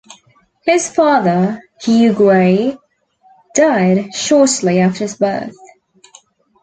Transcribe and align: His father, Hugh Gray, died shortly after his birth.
His 0.63 0.89
father, 0.89 1.61
Hugh 1.79 2.13
Gray, 2.13 2.75
died 3.53 4.15
shortly 4.15 4.79
after 4.79 5.03
his 5.03 5.15
birth. 5.17 5.53